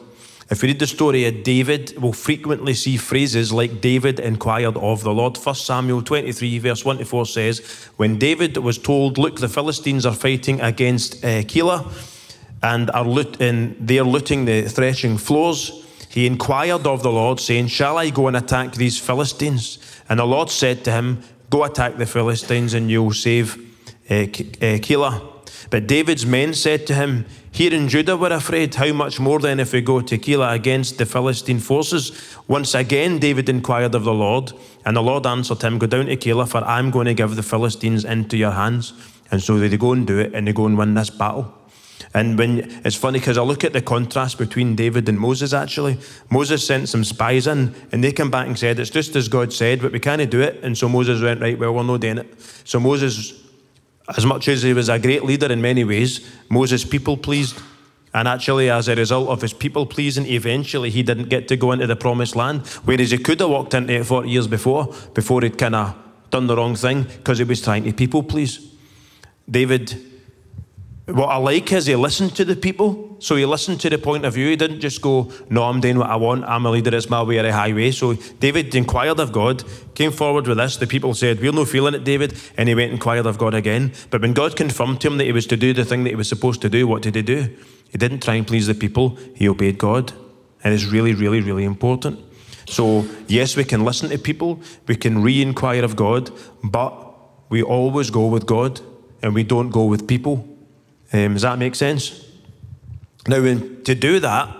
[0.50, 5.04] If we read the story of David, we'll frequently see phrases like David inquired of
[5.04, 5.36] the Lord.
[5.36, 7.60] 1 Samuel 23, verse 1 to 4 says,
[7.96, 11.86] When David was told, Look, the Philistines are fighting against uh, Keilah
[12.64, 17.68] and are loot- and they're looting the threshing floors, he inquired of the Lord, saying,
[17.68, 19.78] Shall I go and attack these Philistines?
[20.08, 23.56] And the Lord said to him, Go attack the Philistines and you'll save
[24.10, 25.29] uh, uh Keilah.
[25.68, 28.74] But David's men said to him, Here in Judah we're afraid.
[28.74, 32.36] How much more then if we go to Keilah against the Philistine forces?
[32.48, 34.52] Once again David inquired of the Lord,
[34.86, 37.42] and the Lord answered him, Go down to Keilah, for I'm going to give the
[37.42, 38.94] Philistines into your hands.
[39.30, 41.54] And so they go and do it, and they go and win this battle.
[42.14, 45.98] And when it's funny because I look at the contrast between David and Moses actually.
[46.28, 49.52] Moses sent some spies in and they came back and said, It's just as God
[49.52, 50.58] said, but we can't do it.
[50.64, 52.40] And so Moses went, Right, well, we're not doing it.
[52.64, 53.32] So Moses
[54.16, 57.60] as much as he was a great leader in many ways, Moses people pleased.
[58.12, 61.70] And actually, as a result of his people pleasing, eventually he didn't get to go
[61.72, 65.42] into the promised land, whereas he could have walked into it 40 years before, before
[65.42, 65.94] he'd kind of
[66.30, 68.74] done the wrong thing because he was trying to people please.
[69.48, 70.09] David
[71.12, 73.16] what I like is he listened to the people.
[73.18, 74.48] So he listened to the point of view.
[74.48, 76.44] He didn't just go, No, I'm doing what I want.
[76.44, 76.94] I'm a leader.
[76.94, 77.90] It's my way or a highway.
[77.90, 80.76] So David inquired of God, came forward with this.
[80.76, 82.34] The people said, We're no feeling it, David.
[82.56, 83.92] And he went and inquired of God again.
[84.10, 86.16] But when God confirmed to him that he was to do the thing that he
[86.16, 87.48] was supposed to do, what did he do?
[87.90, 90.12] He didn't try and please the people, he obeyed God.
[90.62, 92.20] And it's really, really, really important.
[92.66, 96.30] So, yes, we can listen to people, we can re inquire of God,
[96.62, 96.92] but
[97.48, 98.80] we always go with God
[99.22, 100.46] and we don't go with people.
[101.12, 102.24] Um, does that make sense?
[103.26, 104.56] Now, when, to do that,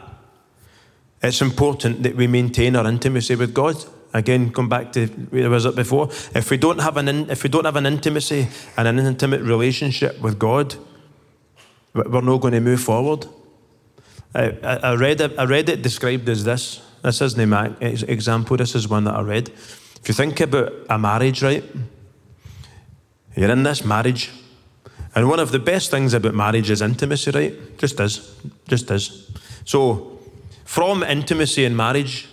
[1.22, 3.76] it's important that we maintain our intimacy with God.
[4.12, 6.08] Again, come back to where was it before?
[6.34, 9.42] If we don't have an in, if we don't have an intimacy and an intimate
[9.42, 10.74] relationship with God,
[11.94, 13.26] we're not going to move forward.
[14.34, 15.38] I, I, read it.
[15.38, 16.80] I read it described as this.
[17.02, 18.56] This isn't my example.
[18.56, 19.48] This is one that I read.
[19.48, 21.64] If you think about a marriage, right?
[23.36, 24.30] You're in this marriage.
[25.14, 27.78] And one of the best things about marriage is intimacy, right?
[27.78, 28.36] Just is.
[28.68, 29.30] Just is.
[29.64, 30.18] So,
[30.64, 32.28] from intimacy in marriage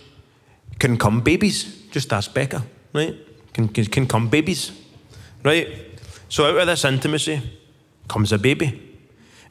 [0.78, 1.86] can come babies.
[1.90, 2.62] Just ask Becca,
[2.92, 3.16] right?
[3.52, 4.70] Can, can, can come babies,
[5.42, 5.68] right?
[6.28, 7.42] So, out of this intimacy
[8.06, 8.84] comes a baby.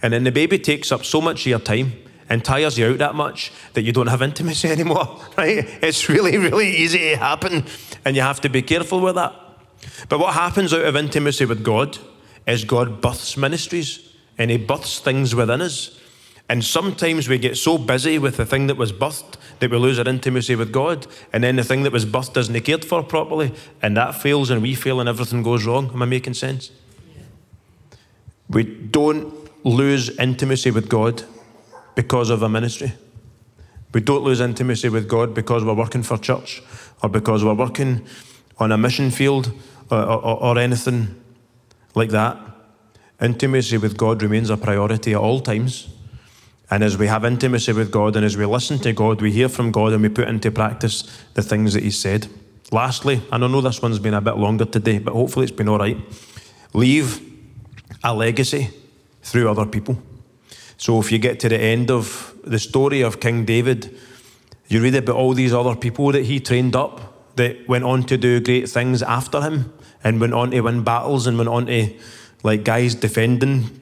[0.01, 1.93] And then the baby takes up so much of your time
[2.29, 5.67] and tires you out that much that you don't have intimacy anymore, right?
[5.81, 7.65] It's really, really easy to happen,
[8.05, 9.33] and you have to be careful with that.
[10.07, 11.97] But what happens out of intimacy with God
[12.47, 15.99] is God births ministries and He births things within us.
[16.49, 19.99] And sometimes we get so busy with the thing that was birthed that we lose
[19.99, 23.53] our intimacy with God, and then the thing that was birthed isn't cared for properly,
[23.81, 25.89] and that fails, and we fail, and everything goes wrong.
[25.91, 26.71] Am I making sense?
[28.47, 29.33] We don't
[29.65, 31.23] lose intimacy with God
[31.95, 32.93] because of a ministry.
[33.93, 36.61] We don't lose intimacy with God because we're working for church
[37.03, 38.05] or because we're working
[38.59, 39.51] on a mission field
[39.89, 41.21] or, or, or anything
[41.95, 42.37] like that,
[43.21, 45.89] intimacy with God remains a priority at all times.
[46.69, 49.47] And as we have intimacy with God and as we listen to God, we hear
[49.47, 52.27] from God and we put into practice the things that He said.
[52.71, 55.69] Lastly, and I know this one's been a bit longer today, but hopefully it's been
[55.69, 55.97] all right.
[56.73, 57.21] Leave
[58.03, 58.69] a legacy
[59.21, 60.01] through other people.
[60.77, 63.97] So if you get to the end of the story of King David,
[64.67, 68.17] you read about all these other people that he trained up that went on to
[68.17, 69.73] do great things after him
[70.03, 71.93] and went on to win battles and went on to
[72.43, 73.79] like guys defending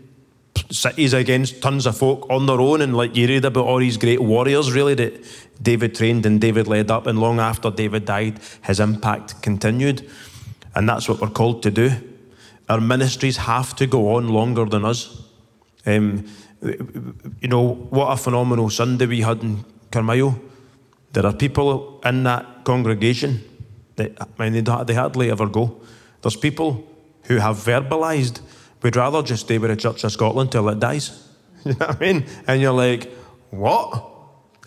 [0.72, 2.82] cities against tons of folk on their own.
[2.82, 5.24] And like you read about all these great warriors, really, that
[5.62, 7.08] David trained and David led up.
[7.08, 10.10] And long after David died, his impact continued.
[10.74, 11.92] And that's what we're called to do.
[12.68, 15.22] Our ministries have to go on longer than us.
[15.86, 16.26] Um,
[16.62, 20.40] you know, what a phenomenal Sunday we had in Carmayo.
[21.16, 23.42] There are people in that congregation
[23.96, 25.80] that I mean, they hardly ever go.
[26.22, 26.86] There's people
[27.24, 28.42] who have verbalised,
[28.82, 31.26] we'd rather just stay with the Church of Scotland till it dies.
[31.66, 32.26] you know what I mean?
[32.48, 33.10] And you're like,
[33.50, 34.12] what?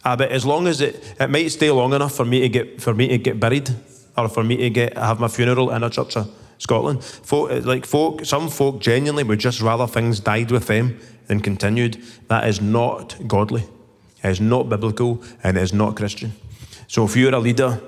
[0.07, 2.81] Ah, but as long as it, it might stay long enough for me to get
[2.81, 3.69] for me to get buried,
[4.17, 7.05] or for me to get have my funeral in a church of Scotland.
[7.05, 12.03] Folk, like folk, some folk genuinely would just rather things died with them than continued.
[12.29, 13.65] That is not godly.
[14.25, 16.33] Is not biblical, and is not Christian.
[16.89, 17.81] So if you're a leader,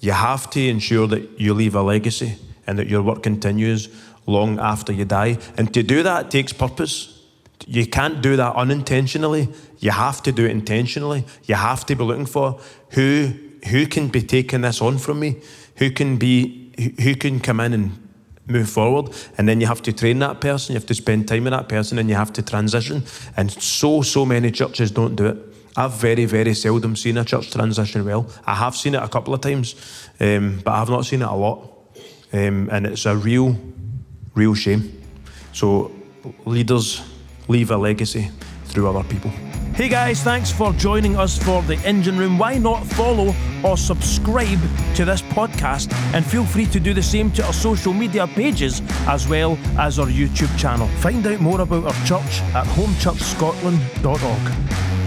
[0.00, 3.88] you have to ensure that you leave a legacy and that your work continues
[4.26, 5.38] long after you die.
[5.56, 7.22] And to do that takes purpose.
[7.66, 9.48] You can't do that unintentionally.
[9.78, 11.24] You have to do it intentionally.
[11.44, 12.60] You have to be looking for
[12.90, 13.32] who
[13.68, 15.40] who can be taking this on from me,
[15.76, 16.72] who can be
[17.02, 18.08] who can come in and
[18.46, 19.12] move forward.
[19.38, 21.68] And then you have to train that person, you have to spend time with that
[21.68, 23.02] person, and you have to transition.
[23.36, 25.55] And so so many churches don't do it.
[25.76, 28.26] I've very, very seldom seen a church transition well.
[28.46, 29.74] I have seen it a couple of times,
[30.20, 31.68] um, but I have not seen it a lot.
[32.32, 33.56] Um, and it's a real,
[34.34, 35.02] real shame.
[35.52, 35.92] So,
[36.44, 37.02] leaders
[37.48, 38.30] leave a legacy
[38.64, 39.30] through other people.
[39.76, 42.38] Hey guys, thanks for joining us for the engine room.
[42.38, 44.58] Why not follow or subscribe
[44.94, 45.92] to this podcast?
[46.14, 49.98] And feel free to do the same to our social media pages as well as
[49.98, 50.88] our YouTube channel.
[51.00, 55.05] Find out more about our church at homechurchscotland.org.